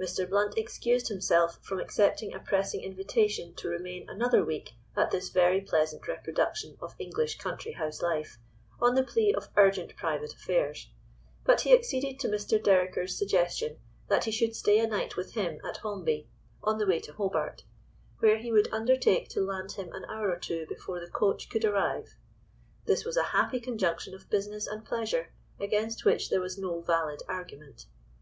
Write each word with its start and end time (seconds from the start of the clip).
Mr. 0.00 0.26
Blount 0.26 0.56
excused 0.56 1.08
himself 1.08 1.58
from 1.60 1.78
accepting 1.78 2.32
a 2.32 2.38
pressing 2.40 2.82
invitation 2.82 3.52
to 3.54 3.68
remain 3.68 4.08
another 4.08 4.42
week 4.42 4.70
at 4.96 5.10
this 5.10 5.28
very 5.28 5.60
pleasant 5.60 6.08
reproduction 6.08 6.74
of 6.80 6.94
English 6.98 7.36
country 7.36 7.72
house 7.72 8.00
life, 8.00 8.38
on 8.80 8.94
the 8.94 9.02
plea 9.02 9.34
of 9.34 9.50
urgent 9.58 9.94
private 9.94 10.32
affairs, 10.32 10.88
but 11.44 11.60
he 11.60 11.74
acceded 11.74 12.18
to 12.18 12.28
Mr. 12.28 12.58
Dereker's 12.58 13.18
suggestion 13.18 13.78
that 14.08 14.24
he 14.24 14.30
should 14.30 14.56
stay 14.56 14.78
a 14.78 14.86
night 14.86 15.18
with 15.18 15.34
him 15.34 15.60
at 15.62 15.76
Holmby, 15.80 16.26
on 16.62 16.78
the 16.78 16.86
way 16.86 16.98
to 17.00 17.12
Hobart, 17.12 17.64
where 18.20 18.38
he 18.38 18.50
would 18.50 18.72
undertake 18.72 19.28
to 19.28 19.42
land 19.44 19.72
him 19.72 19.92
an 19.92 20.06
hour 20.06 20.30
or 20.30 20.38
two 20.38 20.64
before 20.66 20.98
the 20.98 21.10
coach 21.10 21.50
could 21.50 21.66
arrive. 21.66 22.16
This 22.86 23.04
was 23.04 23.18
a 23.18 23.22
happy 23.36 23.60
conjunction 23.60 24.14
of 24.14 24.30
business 24.30 24.66
and 24.66 24.82
pleasure, 24.82 25.34
against 25.60 26.06
which 26.06 26.30
there 26.30 26.40
was 26.40 26.56
no 26.56 26.80
valid 26.80 27.20
argument. 27.28 27.84